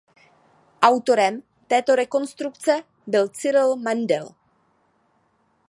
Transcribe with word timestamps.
Autorem 0.81 1.43
této 1.67 1.95
rekonstrukce 1.95 2.81
byl 3.07 3.27
Cyril 3.27 3.75
Mandel. 3.75 4.29